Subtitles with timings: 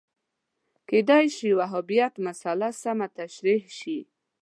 [0.89, 3.97] کېدای شو وهابیت مسأله سمه تشریح شي